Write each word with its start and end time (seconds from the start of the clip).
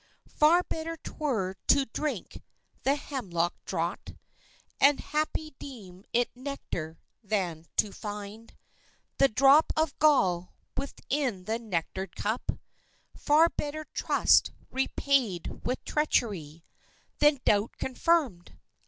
Far 0.39 0.63
better 0.63 0.97
'twere 0.97 1.53
to 1.67 1.85
drink 1.85 2.41
the 2.81 2.95
hemlock 2.95 3.53
draught 3.65 4.15
And, 4.79 4.99
happy, 4.99 5.53
deem 5.59 6.05
it 6.11 6.35
nectar 6.35 6.97
than 7.23 7.67
to 7.75 7.91
find 7.91 8.55
The 9.19 9.27
drop 9.27 9.71
of 9.77 9.99
gall 9.99 10.55
within 10.75 11.43
the 11.43 11.59
nectared 11.59 12.15
cup. 12.15 12.51
Far 13.15 13.47
better 13.49 13.85
trust 13.93 14.49
repaid 14.71 15.65
with 15.67 15.85
treachery 15.85 16.63
Than 17.19 17.39
doubt 17.45 17.77
confirmed! 17.77 18.57